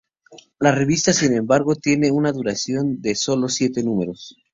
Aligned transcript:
La 0.59 0.71
revista, 0.71 1.13
sin 1.13 1.31
embargo, 1.35 1.75
tiene 1.75 2.09
una 2.09 2.31
duración 2.31 2.99
de 3.03 3.13
sólo 3.13 3.49
siete 3.49 3.83
números. 3.83 4.35